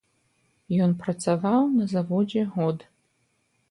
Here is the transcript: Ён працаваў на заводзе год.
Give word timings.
Ён 0.85 0.95
працаваў 1.03 1.61
на 1.77 1.85
заводзе 1.95 2.51
год. 2.59 2.77